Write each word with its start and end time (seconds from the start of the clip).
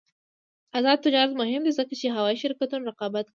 آزاد 0.77 0.97
تجارت 1.05 1.31
مهم 1.41 1.61
دی 1.65 1.71
ځکه 1.79 1.93
چې 1.99 2.07
هوايي 2.15 2.37
شرکتونه 2.43 2.83
رقابت 2.89 3.25
کوي. 3.25 3.29